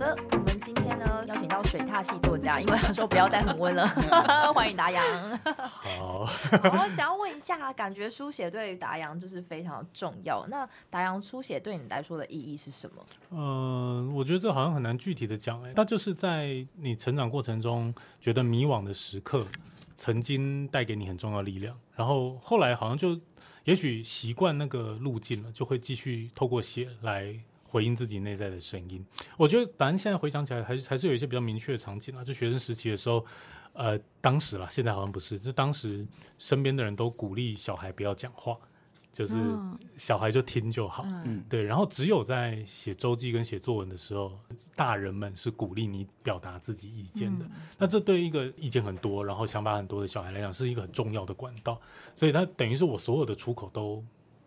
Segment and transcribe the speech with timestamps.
[0.00, 3.86] 的，我们今天呢邀请到水踏系作家，因为他说不要再恒温了，
[4.54, 5.04] 欢迎达阳。
[5.44, 6.20] 好，
[6.72, 10.46] 我想要问一下，感觉书写对于达阳就是非常重要。
[10.48, 13.04] 那达阳书写对你来说的意义是什么？
[13.30, 19.46] 嗯，我觉得这好像很难具体的讲哎，那就是在你成长过程中觉得迷惘的时刻，
[19.94, 23.20] 曾经带给你很重要力量，然后后来好像就
[23.64, 27.38] 也许习惯那个路径了，就会继续透过写来。
[27.70, 29.06] 回应自己内在的声音，
[29.36, 32.24] 我觉得，反正现在回想起来，还是还是有一些比较明确的场景啊。
[32.24, 33.24] 就学生时期的时候，
[33.74, 36.04] 呃，当时啦，现在好像不是，就当时
[36.36, 38.58] 身边的人都鼓励小孩不要讲话，
[39.12, 39.38] 就是
[39.96, 41.62] 小孩就听就好，嗯，对。
[41.62, 44.36] 然后只有在写周记跟写作文的时候，
[44.74, 47.48] 大人们是鼓励你表达自己意见的。
[47.78, 51.80] 那这对一个意见很多，然后想法很多的小孩来讲，是一个很重要的管道。
[52.16, 54.04] 所以，他等于是我所有的出口都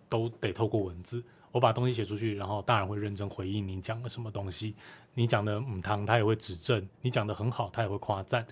[0.10, 1.24] 都得透过文字。
[1.54, 4.76] 我把东西写出去，然后大人会认真回应你讲了什么东西。
[5.14, 8.44] 你讲的母汤，他也会指正；你讲的很好，他也会夸赞。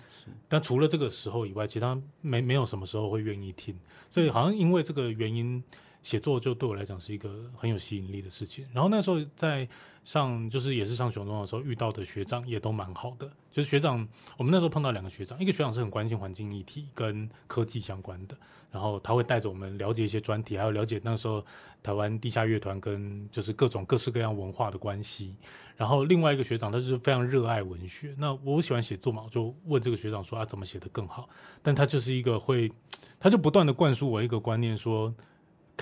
[0.48, 3.76] 但除了这个时候以外，其他没没有什么时候会愿意听。
[4.08, 5.60] 所以好像因为这个原因，
[6.02, 8.66] 写作就对我来讲是一个很有吸引力的事情。
[8.72, 9.68] 然后那时候在
[10.04, 13.30] 上，就是也是上雄中的时候遇到的学长也都蛮好的。
[13.50, 18.36] 就是学长，我们那时候碰到两个学长，一个学长是很关心环境议题跟科技相关的。
[18.70, 21.44] 然后他会带着我们了解一些专题，还有了解那时候
[21.82, 25.36] 台湾地下乐团跟就是各种各式各样文化的关系。
[25.76, 28.14] 然后另外一个学长，他就是非常热爱文学。
[28.18, 31.28] 那我喜欢写作嘛，我就问这个学长说啊，怎么写得更好？
[31.62, 32.72] 但他就是一个会，
[33.20, 35.14] 他就不断的灌输我一个观念说。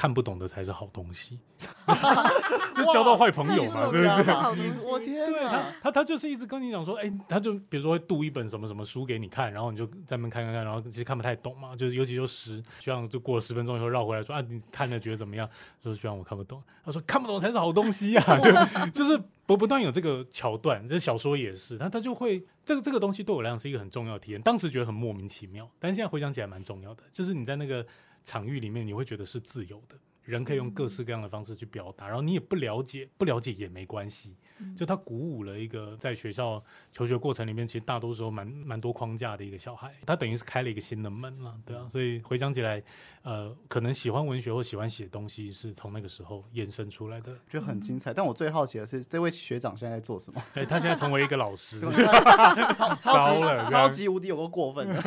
[0.00, 1.38] 看不懂的才是好东西，
[2.74, 4.88] 就交到坏朋友嘛，是不是？
[4.88, 5.44] 我天对！
[5.44, 15.46] 他他他就是一直跟你讲说，哎，他就比如说会读一本什么什么书给你看，然后你就在那边看看看，然后其实看不太懂嘛，就是尤其就十，这样就过了十分钟以后绕回来说啊，你看了觉得怎么样？
[15.82, 18.50] 说虽然我看不懂，他说看不懂才是好东西呀， 就
[18.90, 27.86] 就是不不断有这个桥段，这小说也是，那他就会这个这个东西对我来讲是一个很重要的体验，当时觉得很莫名其妙，但现在回想起来蛮重要的，就是你在那个。
[28.24, 29.96] 场域里面，你会觉得是自由的。
[30.30, 34.36] 人可以用各式各样的方式去表达，然后你也不了解，不了解也没关系。
[34.76, 41.86] 就他鼓舞了一个在学校求学过程里面，其实大多时候蛮蛮多框架的一个小孩，他等于是开了一个新的门了，对啊。
[41.88, 42.82] 所以回想起来，
[43.22, 48.12] 呃，可能喜欢文学或喜欢写东西，是从那个时候延伸出来的，觉得很精彩。
[48.12, 50.42] 但我最好奇的是，这位学长现在在做什么？
[50.52, 51.80] 哎，他现在成为一个老师，
[52.76, 53.40] 超超级
[53.72, 55.00] 超级无敌有个过分的，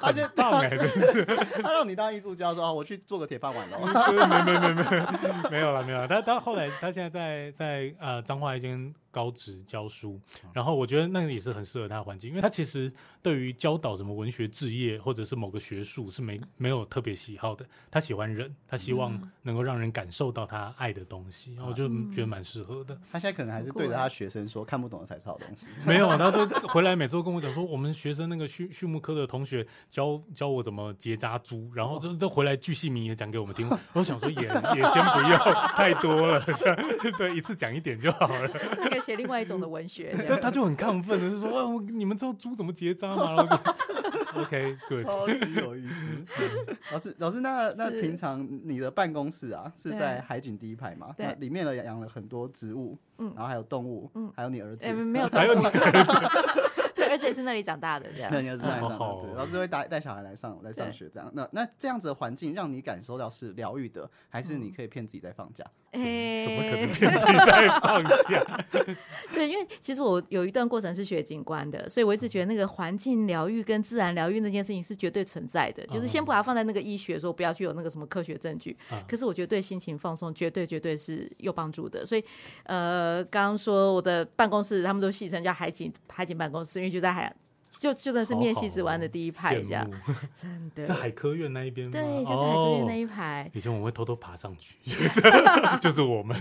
[0.00, 1.24] 他 就棒哎，真是
[1.62, 3.78] 他让你当艺术家说啊，我去做个铁饭碗喽。
[4.44, 5.50] 没没没没。
[5.50, 6.08] 没有了，没有了。
[6.08, 8.94] 他他后来，他现在在在呃彰化已经。
[9.12, 10.18] 高职教书，
[10.52, 12.92] 然后我觉得那个也是很适合他的环境，因为他其实
[13.22, 17.64] 对于教导什么文学置业或者是某个学术是没没有特别喜好的。
[17.90, 22.98] 他喜欢人，他希望能够让人感受到他爱的东西，我就觉得蛮适合的。
[23.12, 25.66] 他现在可能还是对着他学生说看不懂的才是好东西。
[25.84, 33.68] 没有， 他都回来每次都跟我讲说，我们学生那个畜畜牧科的同学教教我怎么结扎猪，然后就就回来巨细靡也讲给我们听。
[33.92, 36.76] 我想说也也先不要太多了，这样
[37.18, 38.50] 对一次讲一点就好了。
[39.02, 43.36] 写另外一种的文学，对，他就很亢奋的就说：“哇，你们知道猪怎么结扎吗？”
[44.34, 45.94] OK，good，超级有意思。
[46.92, 51.14] 老师，老师，那那平常你的办公室啊是在海景第一排嘛？
[51.18, 56.81] 那，里面呢养了很多植物，嗯，然后还有动物，嗯，还有你儿子，没有， 还有你儿子。
[57.12, 58.30] 而且是那里长大的，这样。
[58.32, 61.30] 那你儿子那里长大，对，老师会带带小孩来上来上学，这样。
[61.34, 65.64] 那那这样子的环境让你感受到是疗愈的，还是你可以骗自己在放假？
[65.92, 68.64] 哎怎么可能骗自己在放假？
[69.34, 75.86] 对，因为其实我有一段过程是学景观的，所以我一直觉得那个环境疗愈跟自然疗愈那件事情是绝对存在的。
[75.88, 78.74] 就是先把它放在那个医学，说不要去有那个什么科学证据。
[79.06, 82.06] 可是我觉得对心情放松，绝对绝对是有帮助的。
[82.06, 82.24] 所以，
[82.62, 87.34] 呃，刚刚说我的办公室，他们都戏称叫海景海景办公室，因为就在海。
[87.80, 89.84] 就就算是面西子湾的第一排这样，
[90.32, 91.92] 真的在海科院那一边吗？
[91.92, 93.50] 对，就是海科院那一排。
[93.54, 94.76] 以前我们会偷偷爬上去，
[95.80, 96.36] 就是我们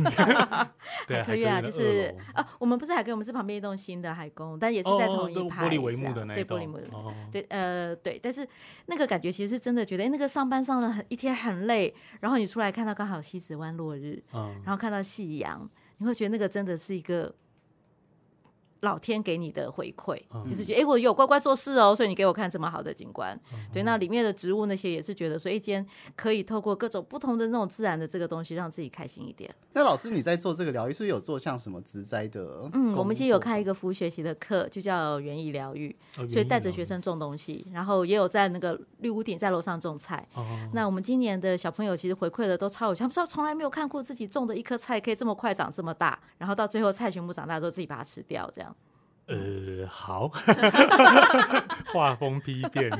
[1.08, 6.88] 海科院啊，就是啊，我们不是海科，我们是旁边一栋新的海工，但也是在同一排，玻璃帷幕的那对玻璃幕的，
[7.32, 8.48] 对呃对，但是
[8.86, 15.68] 那个感觉其实是真的觉得，哎，那个上班上了很一天很累，然后你出来看到刚好西子湾落日，嗯，然后看到夕阳，
[15.98, 17.34] 你会觉得那个真的是一个。
[18.82, 23.40] 老天给你的回馈，就是觉得哎，我有乖乖做事哦，所以你给我看这么好的景观。
[23.72, 25.86] 对，那里面的植物那些也是觉得说，一间
[26.16, 29.54] 可以透过各种不同的那种自然的这个东西，让自己开心一点。
[29.74, 32.70] 那老师你在做这个疗愈，是不是有做像什么植栽的？
[32.74, 35.96] 嗯，我们其实有开一个服务学习的课，就叫园艺疗愈，
[36.28, 40.28] 所以带着学生种东西，然后也有在那个绿屋顶在楼上种菜。
[40.74, 48.71] 那我们今年的小朋友其实回馈的都超有趣，他们说从来没有看过自己种的一颗菜可以这么快长这么大，然后到最后菜全部长大之后自己把它吃掉，这样。
[49.32, 50.28] 呃，好，
[51.94, 52.90] 画风批变。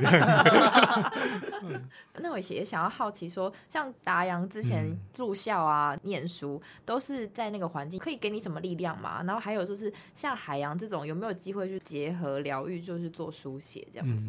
[2.20, 9.22] 那我也想要好奇说，像达阳之前住校啊、念书，都是在那个环境，可以给你什么力量吗？
[9.24, 14.26] 然后还有就是像海洋这种，有没有机会去结合疗愈，就是做书写这样子？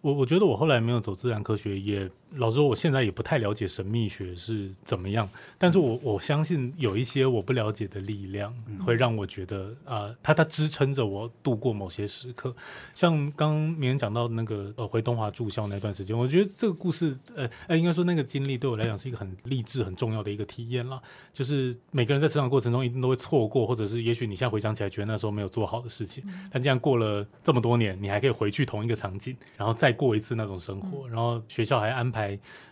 [0.00, 11.30] 我我觉得我后来没有走自然科学，也老实说，我现在也不太了解神秘学是怎么样，但是我我相信有一些我不了解的力量，会让我觉得啊，它它支撑着我。
[11.42, 12.54] 度过某些时刻，
[12.94, 21.00] 像刚明人讲到那个呃回东华住校那段时间，我觉得这个故事呃呃应该说那个经历对我来讲是一个很励志很重要的一个体验啦。
[21.32, 32.21] 就是每个人在成长过程中一定都会错过，或者是也许你现在回想起来觉得那时候没有做好的事情，但既然过了这么多年，你还可以回去同一个场景，然后再过一次那种生活，然后学校还安排。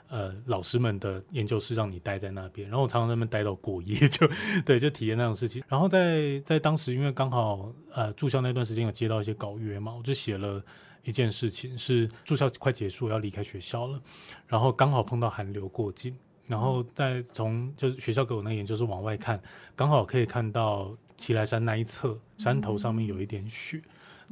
[0.08, 4.28] 呃，老师们的研究室让你待在那边，然后我常常在那边待到过夜， 就
[4.64, 5.62] 对，就体验那种事情。
[5.68, 10.60] 然后在在当时，因为刚好呃住校那段时间有接到一些稿约嘛，我就写了
[11.04, 14.00] 一件事情，是住校快结束要离开学校了，
[14.48, 16.16] 然后刚好碰到寒流过境，
[16.46, 19.40] 然后再从就是学校给我那个研究室往外看，
[19.76, 23.80] 刚好可以看到奇来山那一侧山头上面有一点雪。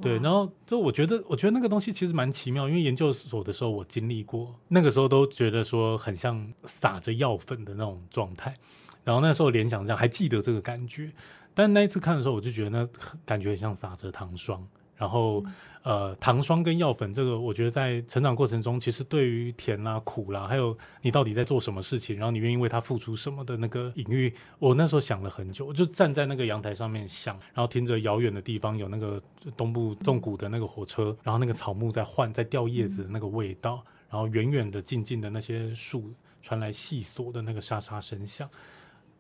[0.01, 8.55] 对，然后就我觉得，我觉得那个东西其实蛮奇妙，因为研究所的时候我经历过，那个时候都觉得说很像撒着药粉的那种状态，
[9.03, 11.11] 然后那时候联想这样，还记得这个感觉，
[11.53, 12.89] 但那一次看的时候，我就觉得那
[13.25, 14.65] 感觉很像撒着糖霜。
[14.99, 15.45] 然后，
[15.85, 29.23] 呃，糖霜跟药粉这个，我觉得在成长过程中，其实对于甜啦、苦啦，还有你到底在做什么事情，然后你愿意为他付出什么的那个隐喻，我那时候想了很久，我就站在那个阳台上面想，然后听着遥远的地方有那个
[29.57, 36.13] 东部纵谷的那个火车，然后那个草木在换、在掉叶子的那个味道，然后远远的、近近的那些树
[36.43, 38.51] 传来细索的那个沙沙声响，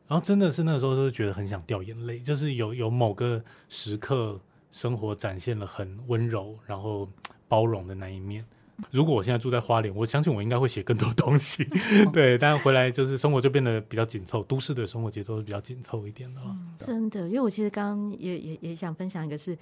[0.08, 4.40] 然后真的是那个时候就觉得很想掉眼泪，就是有有某个时刻。
[4.70, 7.08] 生活展现了很温柔，然后
[7.48, 8.44] 包容的那一面。
[8.92, 11.68] 如果我现在住在花莲，我相信我应该会写更多东西。
[12.12, 16.40] 对，但回来就是生活就变得比较紧凑，都市的生活节奏是比较紧凑一点的。
[16.78, 19.58] 真的，因为我其实刚刚也也也想分享一个，是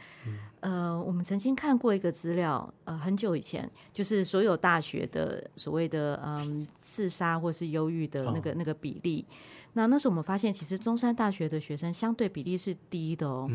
[0.60, 9.24] 呃，我们曾经看过一个资料，呃，很久以前，就是所有大学的所谓的嗯自杀或是忧郁的那个那个比例。
[9.76, 13.46] 那那时候我们发现，其实中山大学的学生相对比例是低的哦。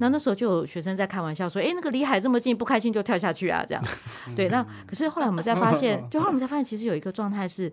[0.00, 3.84] 那那时候就有学生在开玩笑说：“哎，那个离海这么近，不开心就跳下去啊！”这样。
[4.34, 7.72] 对，那可是后来我们才发现， 就后来我们才发现，其实有一个状态是，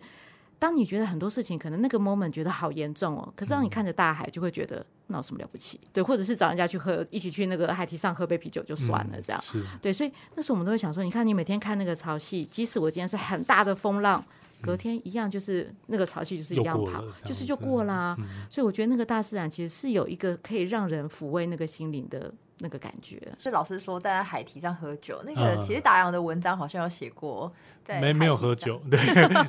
[0.59, 5.79] 当你觉得很多事情可能那个 moment 觉得好严重哦，可是当你看着大海，就会觉得那有什么了不起？
[5.91, 9.43] 对，或者是找人家去喝，一起去那个海堤上喝杯啤酒就算了，这样。
[9.81, 14.23] 对，所以那时候我们都会想说，你看你每天看那个潮汐，即使我今天是很大的风浪。
[14.61, 18.17] 隔天一样，就是那个潮气就是一样跑，就是就过啦。
[18.49, 22.33] 所以我觉得那个大自然其实是有一个可以让人抚慰那个心灵的。
[22.59, 23.21] 那个感觉。
[23.37, 27.51] 是老师说在海堤上喝酒，那个其实达阳的文章好像有写过，
[27.87, 28.97] 没没有喝酒， 对，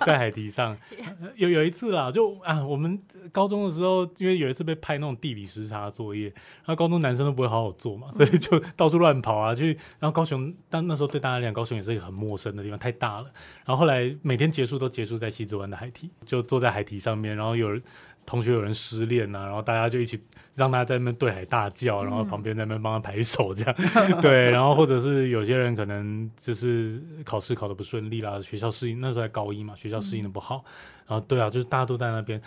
[0.05, 0.77] 在海堤上。
[1.37, 3.01] 有有一次啦，就啊，我们
[3.33, 6.25] 高中的时候，因为有一次被派那种地理时差作业，
[6.65, 13.31] 然后高中男生都不会好好做嘛，所以就到处乱跑啊，去，然后高雄，但那时候对大家来讲，高雄也是一个很陌生的地方，太大了，
[13.65, 17.83] 然后后来每天结束都结束在西子湾的海堤，就坐在海堤上面，然后有人。
[18.27, 20.21] 同学有人失恋呐，然后大家就一起
[20.55, 23.75] 让他在那边对海大叫，然后旁边在那边帮他拍手，这样
[24.21, 30.65] 对，然后或者是有些人可能就是考试考的不顺利啦，学校适应那时候在高一嘛，学校适应的不好，
[31.07, 32.43] 然后对啊，就是大家都在那边。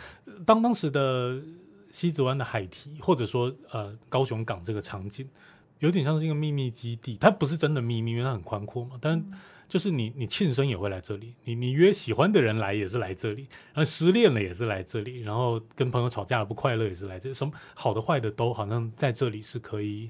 [0.46, 1.40] 当当时的
[1.92, 5.28] 西子湾的海堤，或者说呃高雄港这个场景，
[5.80, 9.24] 有点像是一个秘密基地，它不是真的秘密，因为它很宽阔嘛，但。
[9.70, 20.10] 就是你，你庆生也会来这里，你你约喜欢的人来也是来这里，然后失恋了也是来这里，然后跟朋友吵架了不快乐也是来这，什么好的坏的都好像在这里是可以，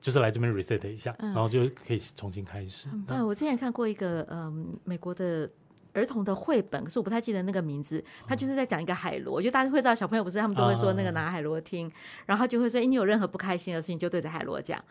[0.00, 2.88] 就是来这边 reset 一下，然后就可以重新开始。
[3.08, 5.50] 嗯，我之前看过一个嗯美国的。
[5.92, 8.02] 儿童的绘本，可是我不太记得那个名字。
[8.26, 11.90] 他就是在讲一个海螺，我觉得大家会知道，小朋友不是他们都会说那个拿海螺听，
[12.26, 14.82] 然后就会说：“哎，你有任何不开心的事情，就对着海螺讲。”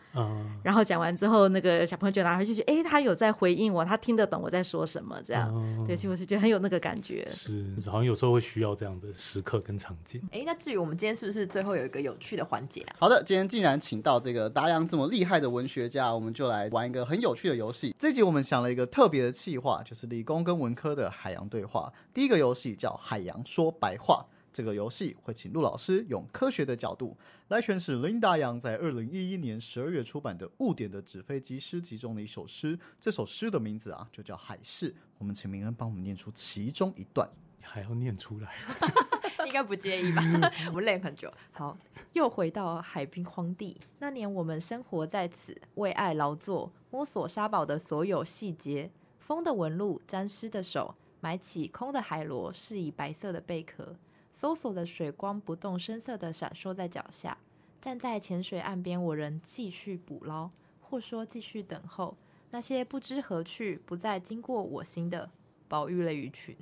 [0.62, 5.52] 然后讲完之后，那个小朋友就拿回去，哎，他有在回应我，他听得懂我在说什么，这样。
[5.86, 7.26] 对，所以我是觉得很有那个感觉。
[7.28, 10.22] 是，好像有时候会需要这样的时刻跟场景。
[10.30, 12.96] 哎，那至于我们今天是不是最后有一个有趣的环节啊？
[13.00, 17.94] 好的，今天既然请到这个达阳这么厉害的文学家，我们就来玩一个很有趣的游戏。
[17.98, 21.92] 这集我们想了一个特别的企划，就是理工跟文科的海洋对话。
[22.12, 27.16] 第一个游戏叫《海洋说白话》，这个游戏会请陆老师用科学的角度
[27.48, 32.78] 来诠释林大阳在二零一一年十二月出版的《误点的纸飞机》诗集中的一首诗。
[33.00, 34.92] 这首诗的名字啊，就叫《海市》。
[35.18, 37.28] 我们请明恩帮我们念出其中一段，
[37.60, 38.52] 还要念出来。
[39.46, 40.22] 应该不介意吧？
[40.68, 41.32] 我们练很久。
[41.50, 41.76] 好，
[42.12, 43.76] 又回到海滨荒地。
[43.98, 48.90] 那年我们生活在此，为爱劳作，摸索沙堡的所有细节。
[49.22, 53.94] 风的纹路，沾湿的手，埋起空的海螺，是以白色的贝壳。
[54.32, 57.38] 搜索的水光不动声色的闪烁在脚下。
[57.80, 60.50] 站在浅水岸边，我仍继续捕捞，
[60.80, 62.16] 或说继续等候
[62.50, 65.30] 那些不知何去、不再经过我心的
[65.68, 66.56] 宝玉类鱼群。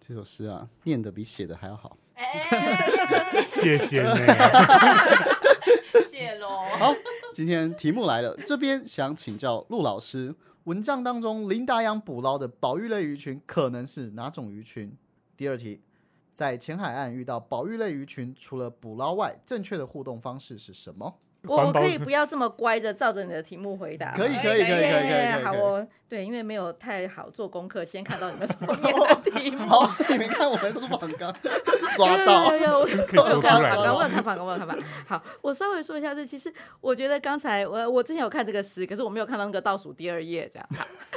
[0.00, 1.96] 这首诗啊，念的比写的还要好。
[3.44, 4.18] 谢谢你，
[6.02, 6.64] 谢喽。
[6.78, 6.94] 好，
[7.32, 14.96] 今天题目来了，这边想请教陆老师，文章当中林达阳捕捞的宝玉类鱼群可能是哪种鱼群？
[15.36, 15.82] 第二题，
[16.34, 21.18] 在浅海岸遇到宝玉类鱼群，除了捕捞外，正确的互动方式是什么？
[21.46, 25.44] 我我可以不要这么乖着照着你的题目回答，可以可以可以可以可以。
[25.44, 29.58] 好哦，对，因为没有太好做功课，先看到你们什么的 题目。
[29.58, 31.36] 好，你们看我们是反纲，
[31.96, 32.54] 抓到。
[32.54, 34.86] 有有有，我有看来反纲，我有看反纲，我有看反纲。
[35.06, 40.68] 好，我稍微说一下这，其实我觉得刚才我我之前有看这个诗，可是我没有看到那个倒数第二页这样。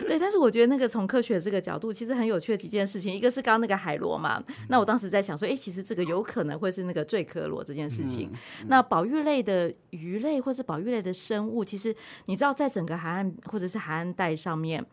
[0.08, 8.32] 对，但是我觉得那个从科学这个角度，其实很有趣的几件事情，一个是刚刚那个海螺嘛，那我当时在想说，哎，其实这个有可能会是那个坠壳螺这件事情。
[8.68, 14.86] 那保育类的鱼类或是保育类的生物，其实你知道，在整个海岸或者是海岸带上面。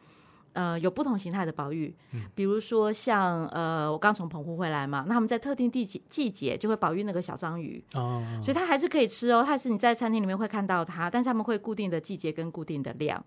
[0.54, 1.94] 呃，有不同形态的保育，
[2.34, 13.22] 比如说像呃，我刚从澎湖回来嘛，那他们在特定季季节就会保育那个小章鱼，哦，所以它还是可以吃哦，它是你在餐厅里面会看到它，但是他们会固定的季节跟固定的量。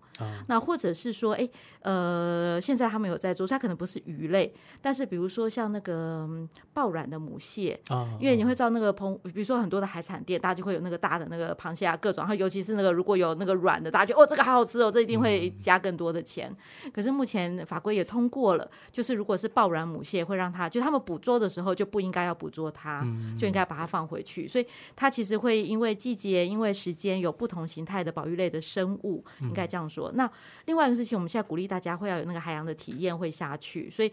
[0.48, 1.48] 那或者是说，哎，
[1.82, 6.28] 呃，现在他们有在做，它可能不是鱼类，但是比如说像那个
[6.72, 7.78] 爆卵的母蟹，
[8.18, 16.54] 因为你会知道那个澎，比如说很多的海产店，大家就会有那个大的那个螃蟹啊，各种，然后尤其是那个如果有那个软的，大家就哦这个好好吃哦，这一定会加更多的钱。
[16.92, 23.04] 可是目前法规也通过了，就是如果是爆卵母蟹，会让它就他们捕捉的时候就不应该要捕捉它，
[23.36, 24.46] 就应该把它放回去。
[24.46, 30.12] 所以它其实会因为季节、因为时间有不同形态的保育类的生物，应该这样说。
[30.14, 30.30] 那
[30.66, 34.12] 另外一个事情，我们现在鼓励大家会要有那个海洋的体验会下去，所以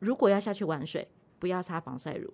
[0.00, 1.08] 如果要下去玩水，
[1.38, 2.30] 不要擦防晒乳。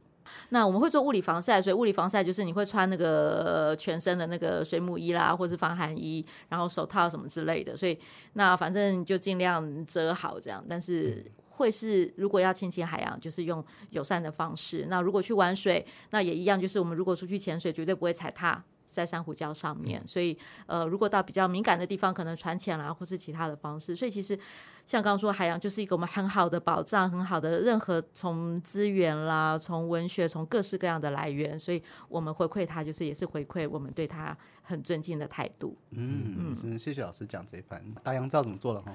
[0.50, 7.76] 那我们会做物理防晒，所以物理防晒就是你会穿那个全身的那个水母衣啦，或是防寒衣，然后手套什么之类的。
[7.76, 7.98] 所以
[8.34, 10.64] 那反正就尽量遮好这样。
[10.68, 14.86] 但是会是如果要亲近海洋，就是用友善的方式。
[14.88, 18.62] 那如果去玩水，那也一样，就是我们如果出去潜水，绝对不会踩踏
[18.94, 20.02] 在珊瑚礁上面。
[20.06, 23.96] 所以呃，如果到比较敏感的地方，可能船潜啦，或是其他的方式。
[23.96, 24.38] 所以其实。
[24.86, 35.78] 像刚刚说，海洋就是一个我们很好的保障，很好的任何从资源啦，从文学，从各式各样的来源，所以我们回馈它，就是也是回馈我们对他很尊敬的态度。
[35.92, 37.80] 嗯嗯，谢谢老师讲这一番。
[38.02, 38.92] 大洋知道怎么做了哈？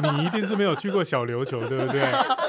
[0.02, 2.00] 你一定是没有去过小琉球，对不对？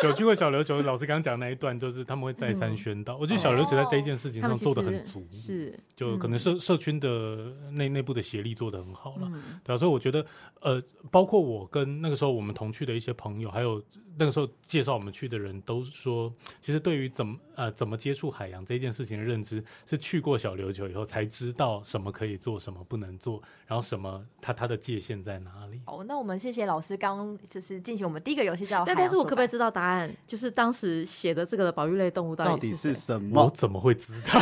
[0.07, 3.17] 有去过小琉球，老师刚刚讲那一段，就是他们会再三宣导。
[3.17, 9.29] 我觉得小琉球在这一件事情上做的很足，是就可能社社群的内内部的协力做的很好了。
[9.63, 10.25] 对啊，所以我觉得
[10.61, 10.81] 呃，
[11.11, 11.65] 包括我。
[11.75, 13.83] 跟那个时候我们同去的一些朋友，还有
[14.17, 25.81] 那个时候介绍我们去的人都说，其实对于怎么呃怎么接触海洋这件事情的认知，是去过小琉球以后才知道什么可以做，什么不能做，然后什么它它的界限在哪里。
[25.85, 28.85] 哦，那我们谢谢老师，刚就是进行我们第一个游戏叫。
[28.85, 30.09] 但但是我可不可以知道答案？
[30.25, 33.43] 就是当时写的这个的保育类动物到底是什么？
[33.43, 34.39] 我怎么会知道？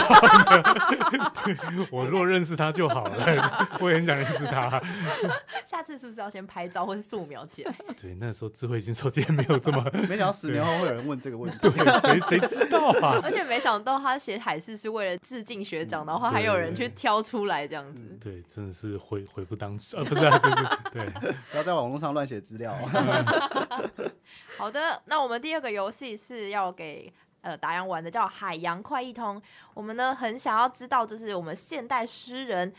[1.92, 4.82] 我若认识他就好了，我也很想认识他。
[5.66, 7.24] 下次是不是要先拍照或是素？
[7.24, 13.20] 描起来， 对，那时候智慧型手机也没有这么，没想到十年后会有人问这个问题，对，谁谁知道啊？
[13.24, 20.56] 而且没想到他写海事是为了致敬学长，然后还有人去挑出来这样子，对，真的是悔悔不当初，呃，不是，啊，就是
[20.92, 21.10] 对，
[21.52, 22.74] 不要在网络上乱写资料。
[24.58, 27.14] 好的，那我们第二个游戏是要给。
[27.44, 29.40] 呃，达阳玩的叫海洋快一通。
[29.74, 32.74] 我们呢很想要知道，就是我们现代诗人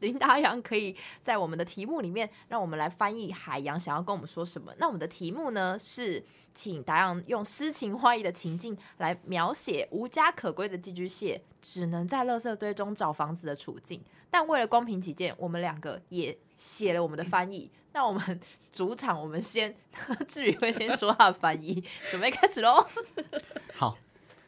[0.00, 4.72] 林达阳可以在我们的题目里面，让我们来翻译海洋想要跟我们说什么。
[4.78, 6.24] 那我们的题目呢是，
[6.54, 14.02] 请达阳用诗情画意的情境来描写无家可归的寄居蟹只能在垃圾堆中找房子的处境。
[14.30, 17.70] 但为了公平起见，我们两个也写了我们的翻译。
[17.92, 18.40] 那我们
[18.70, 19.74] 主场，我们先
[20.28, 22.86] 志宇会先说他的翻译，准备开始喽。
[23.74, 23.98] 好，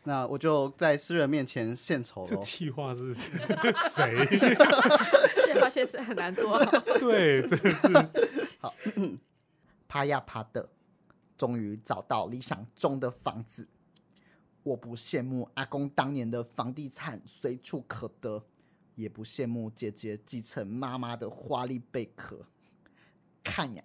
[0.05, 4.25] 那我就在诗人面前献丑这气话是谁？
[5.61, 6.65] 发现是很难做。
[6.99, 7.89] 对，真的是。
[8.59, 8.75] 好，
[9.89, 10.71] 爬呀爬的，
[11.37, 13.69] 终于找到理想中的房子。
[14.63, 18.45] 我不羡慕阿公当年的房地产随处可得，
[18.95, 22.47] 也不羡慕姐姐继承妈妈的华丽贝壳。
[23.43, 23.83] 看呀，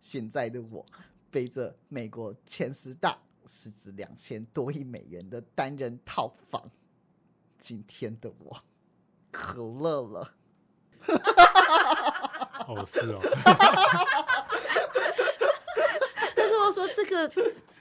[0.00, 0.84] 现在的我
[1.30, 6.70] 背着美国前十大市值两千多亿美元的单人套房。
[7.58, 8.62] 今天的我
[9.30, 10.34] 可乐了。
[12.66, 13.20] 哦，是哦。
[16.34, 17.30] 但是我说这个，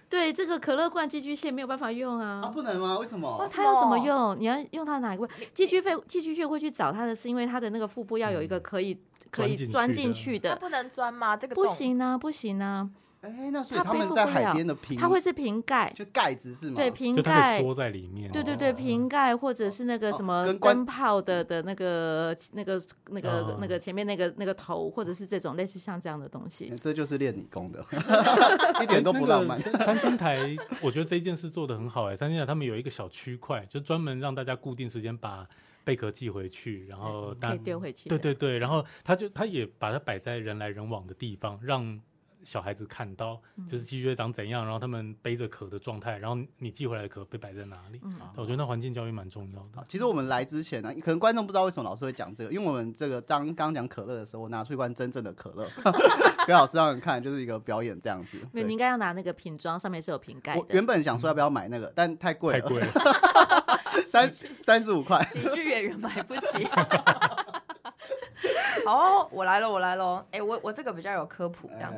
[0.10, 2.42] 对这个可乐罐寄居蟹没有办法用啊。
[2.44, 2.98] 啊，不能吗？
[2.98, 3.48] 为什么？
[3.52, 4.38] 它要怎么用？
[4.40, 5.28] 你要用它哪一个？
[5.54, 10.52] 寄居蟹，寄居蟹会去找它的，是因为它的那个腹部要有一个可以可以钻进去的。
[10.52, 11.38] 它不能钻吗？
[11.38, 12.90] 这个不行啊，不行啊。
[13.22, 16.78] 哎，那所以他们在海边的瓶，它会是瓶盖，就盖子是吗？
[16.78, 18.32] 对，瓶盖缩在里面。
[18.32, 26.74] 对对对，瓶盖或者是那个什么灯泡的的那个那个那个那个前面那个那个头，或者是这种类似像这样的东西。
[26.80, 27.86] 这就是练理工的，
[28.82, 29.60] 一点都不浪漫。
[29.84, 32.16] 三星台，我觉得这件事做的很好哎。
[32.16, 35.46] 三星台他们有一个小区块，就专门让大家固定时间把
[35.84, 38.10] 贝壳寄回去，然后可以丢回去。
[38.10, 42.00] 对对对，然后他就他也把它摆在人来人往的地方，让。
[42.42, 48.00] 小孩子看到就是寄居蟹长怎样，然后他们背着壳的状态，然后你寄回来的壳被摆在哪里？
[48.38, 49.84] 我觉得那环境教育蛮重要的。
[49.90, 55.70] 其实我们来之前呢，可能观众不知道为什么老师会讲这个，因为我们这个刚刚讲可乐的时候，我拿出一罐真正的可乐
[56.48, 58.38] 给老师让人看，就是一个表演这样子。
[58.54, 60.66] 没有，你应该要拿那个瓶装，上面是有瓶盖的。
[60.70, 62.88] 原本想说要不要买那个，但太贵了，太贵了，
[64.06, 64.32] 三
[64.62, 66.66] 三十五块，喜剧演员买不起。
[68.86, 70.26] 好，我来了，我来了。
[70.32, 71.94] 哎，我我这个比较有科普这样。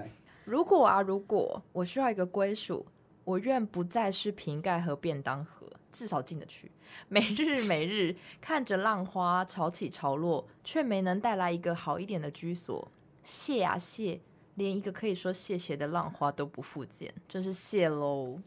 [0.45, 2.85] 如果啊，如果我需要一个归属，
[3.23, 6.71] 我愿不再是瓶盖和便当盒，至少进得去。
[7.07, 12.91] 每日每日看着浪花潮起潮落，却没能带来一个好一点的居所。
[13.23, 14.19] 谢啊谢，
[14.55, 18.39] 连一个可以说谢谢的浪花都不复见，真是谢喽。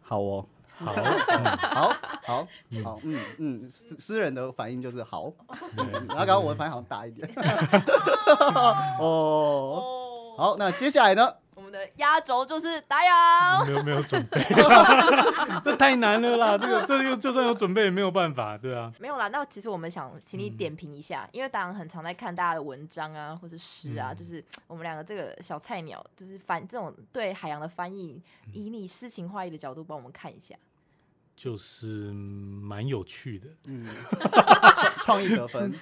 [0.00, 0.46] 好哦，
[0.80, 2.48] 好，好， 好，
[2.84, 5.32] 好，嗯嗯，诗诗人的反应就是好。
[5.76, 7.28] 然后刚刚我的反应好像大一点。
[8.98, 9.96] 哦。
[10.36, 11.36] 好，那接下来呢？
[11.54, 13.66] 我们的压轴就是打烊。
[13.66, 14.40] 没有没有准备，
[15.62, 16.56] 这太难了啦！
[16.56, 18.90] 这个这又就算有准备也没有办法，对啊。
[18.98, 28.22] 没有啦，那其实我们想请你点评一下，因为打烊很常在看大家的文章啊，或是诗啊，就是我们两个这个小菜鸟，就是翻这种对海洋的翻译，
[28.54, 30.54] 以你诗情画意的角度帮我们看一下。
[31.36, 33.86] 就是蛮有趣的，嗯，
[35.02, 35.72] 创意得分。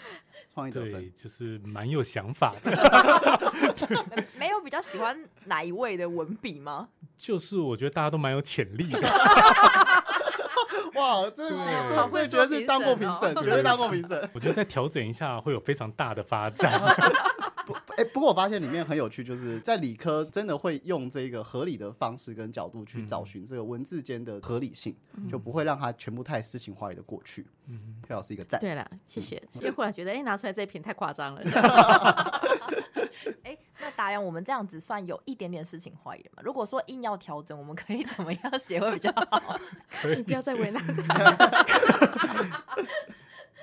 [0.55, 2.71] 创意得分，就是蛮有想法的。
[4.37, 6.89] 没有比较喜欢哪一位的文笔吗？
[7.17, 9.01] 就是我觉得大家都蛮有潜力的。
[10.95, 14.29] 哇，这这这绝对是当过评审，绝对当过评审。
[14.33, 16.73] 我觉得再调整一下会有非常大的发展。
[17.75, 24.97] 不，哎，不过我发现里面很有趣，就是在理科真的会用这个合理的方式跟角度去找寻这个文字间的合理性，
[25.31, 27.47] 就不会让它全部太诗情画意的过去。
[27.67, 28.61] 嗯，裴老师一个赞。
[28.61, 29.43] 对了，谢谢。
[29.55, 31.43] 因为忽然觉得，哎，拿出来这一瓶太夸张了。
[33.43, 36.43] 哎，那答应我们这样子算有一点点诗情画意了吗？
[36.45, 39.59] 如果说硬要调整，我们可以怎么样写会比较好？
[40.17, 40.83] 你不要再为难。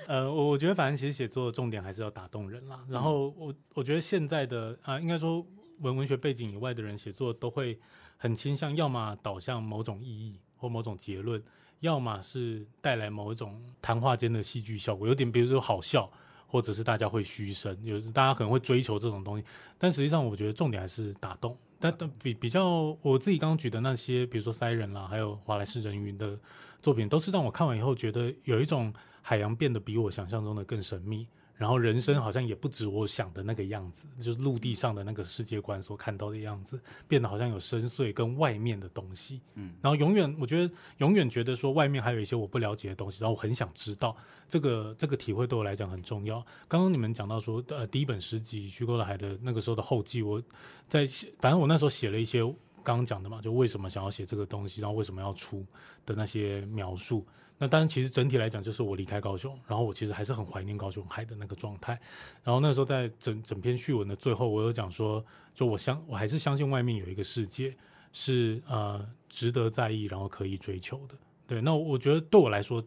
[0.06, 2.84] 呃，我我觉得反正其实写作的重点还是要打动人啦。
[2.88, 5.44] 然后我我觉得现在的啊，应该说
[5.80, 7.78] 文文学背景以外的人写作都会
[8.16, 11.42] 很倾向，要么导向某种意义或某种结论，
[11.80, 16.10] 要么是带来某一种谈话间的戏剧效果，有点比如说好笑，
[16.46, 19.44] 或者是大家会嘘声，有大家可能会追求这种东西。
[19.76, 21.56] 但实际上，我觉得重点还是打动。
[21.78, 26.38] 但但比比较我自己刚刚举的那些，比如说塞人啦，还有华莱士人云的
[26.80, 28.92] 作品，都是让我看完以后觉得有一种。
[29.28, 39.40] 海洋变得比我想象中的更神秘，然后人生好像也不止我想的那个样子，就是陆地上的那个世界观所看到的样子，变得好像有深邃跟外面的东西。
[39.54, 44.14] 嗯，然后永远我觉得永远觉得说外面还有一些我不了解的东西，然后我很想知道
[44.48, 46.44] 这个这个体会对我来讲很重要。
[46.68, 50.42] 刚刚你们讲到说，呃，第一本诗集《虚构的海》的那个时候的后记，我
[50.88, 52.42] 在写，反正我那时候写了一些
[52.82, 55.64] 刚刚讲的嘛，就为什么想要写这个东西，然后为什么要出
[56.04, 57.26] 的那些描述。
[57.58, 61.98] 那当然，其实整体来讲，就是我离开高雄，然后我其实还是很怀念高雄海的那个状态。
[62.44, 67.74] 然后那时候在整整篇序文的最后，我有讲说，就我相我还是相信外面有一个世界
[68.12, 71.14] 是呃值得在意，然后可以追求的。
[71.46, 72.84] 对，那我觉得对我来说，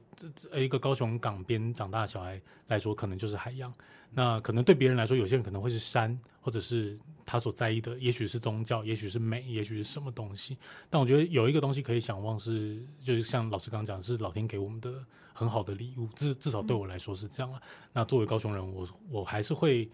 [0.54, 3.74] 一个高雄港边长大的小孩来说，可能就是海洋。
[4.12, 10.58] 那可能对别人来说，有些人可能会是山，或者是他所在意的，也许是宗教，也许是美，也许是什么东西。
[10.90, 14.94] 但我觉得有一个东西可以想望，是就是像老师刚刚讲，是老天给我们的
[15.32, 16.08] 很好的礼物。
[16.16, 17.62] 至至少对我来说是这样了。
[17.94, 19.90] 那作为高雄人，我我还是会。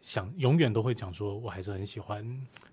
[0.00, 2.24] 想永远都会讲说，我还是很喜欢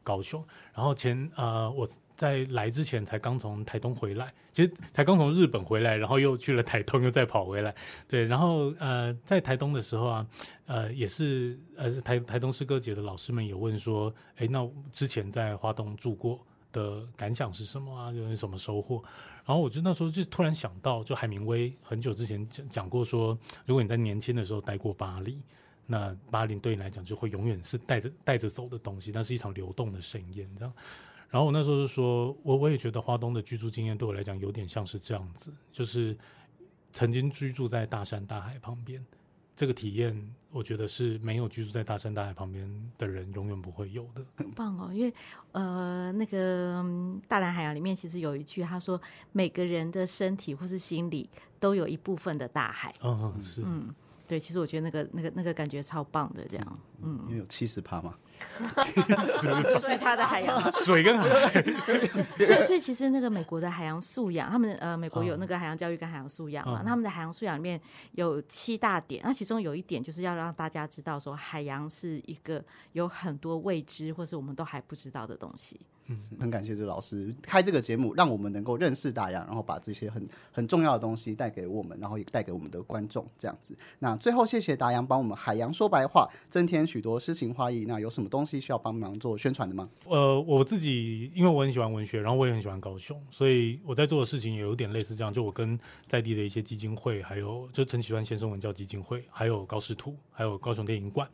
[0.04, 0.44] 高雄。
[0.74, 7.76] 然后前呃，我在来之前才刚从台东回来，其实才刚从日本回来，然后又去了台东，又再跑回来。
[8.08, 10.28] 对，然后呃，在台东的时候啊，
[10.66, 16.40] 呃，也是呃，台台东诗歌节的老师们也问说，哎，那之前在花东住过。
[16.74, 18.12] 的感想是什么啊？
[18.12, 19.02] 有什么收获？
[19.46, 23.36] 然后我就那时候就突然想到，就海明威很久之前讲讲过说，
[23.66, 25.42] 如果你在年轻的时候待过巴黎，
[25.88, 30.74] 那巴林对你来讲就会永远是带着带着走的东西，那是一场流动的盛宴，这样。
[31.30, 36.16] 然后我那时候就说，我我也觉得花东的居住经验对我来讲有点像是这样子，就是
[36.94, 39.04] 曾经居住在大山大海旁边。
[39.56, 40.16] 这个体验，
[40.52, 44.24] 我觉得是没有居住在大山大海旁边的人永远不会有的。
[44.36, 45.12] 很棒哦，因为
[45.52, 46.86] 呃，那个
[47.28, 51.28] 大蓝海洋里面其实有一句，他说每个人的身体或是心理
[51.60, 52.94] 都有一部分的大海。
[53.02, 53.96] 嗯嗯是嗯。
[54.28, 58.14] 对，其实我觉得那个、那个、那个感觉超棒的，这样，嗯，因为有七十趴嘛，
[58.84, 59.02] 七
[59.80, 61.64] 十趴的海洋 水跟海，
[62.46, 67.80] 所以所以其实那个美国的海洋素养，他们呃美国有那个海洋教育跟海洋素养嘛，他们的海洋素养里面
[68.12, 75.80] 有七大点，那其中有一点就是要让大家知道说，海洋是一个有很多未知或是我们都还不知道的东西。
[76.08, 83.78] 嗯，很感谢这老师开这个节目，让我们能够认识大洋，然后把这些很很重要的东西带给我们，然后也带给我们的观众这样子。
[84.00, 87.86] 那最后谢谢达洋帮我们海洋说白话，增添许多诗情画意。
[87.86, 89.90] 那有什么东西需要帮忙做宣传的吗？
[90.06, 95.34] 呃，我自己因为我很喜欢文学，然后我也很喜欢高雄，所以我在做的事情也有点类似这样。
[95.34, 101.28] 就我跟在地的一些基金会，还有就陈启川先生文教基金会，还有高视图，还有高雄电影馆，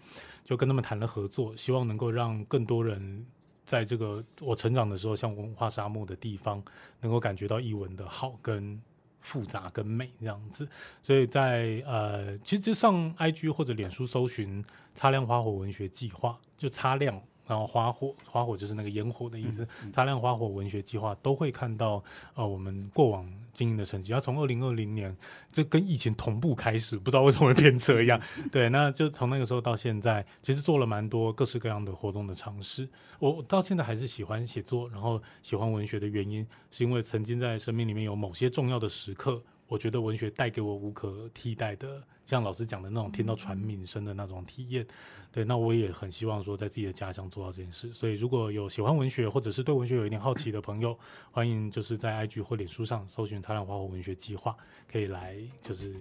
[0.44, 3.26] 就跟他们谈了合作，希望能够让更多人。
[3.66, 6.64] 在这个我成长的时候，像文化沙漠的地方，
[7.02, 8.82] 能够感觉到译文的好跟
[9.22, 10.68] 复杂跟美这样子，
[11.02, 17.22] 所以在呃，其实上 IG 或者脸书搜寻“擦亮花火文学计划”，就擦亮。
[17.48, 19.68] 然后花火，花火就是那个烟火的意思。
[19.92, 22.04] 擦亮花火文学计划都会看到，
[22.36, 24.12] 呃，我们过往经营的成绩。
[24.12, 25.16] 要从二零二零年，
[25.52, 28.20] 这跟疫情同步开始，不知道为什么会变这样。
[28.52, 32.88] 对，那就从那个时候到现在，其实做了蛮多各式各样的活动的尝试。
[33.20, 39.42] 我到现在还是喜欢写作，然后喜欢文学的原因，是因为曾经在生命里面有某些重要的时刻。
[39.68, 44.86] 我觉得文学带给我无可替代的，像老师讲的那种听到船鸣声的那种体验。
[45.32, 47.92] 对，那我也很希望说在自己的家乡做到这件事。
[47.92, 50.96] 所以，如果有喜欢文学或者是对文学有一点好奇的朋友，
[51.32, 54.56] 欢迎就是在 IG 或脸书上搜寻“擦亮花火文学计划”，
[54.92, 55.96] 可以来就是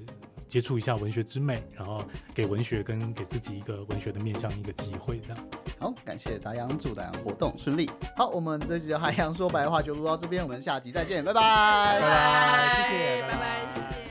[0.47, 2.05] 接触一下文学之美，然后
[2.35, 5.19] 给文学跟给自己一个文学的面向一个机会。
[5.21, 5.49] 这样。
[5.81, 7.91] 好，感谢达阳，祝达阳活动顺利。
[8.15, 14.02] 好，我们这集的海洋说白话就录到这边，我们下集再见，拜拜，拜拜，谢谢，拜拜。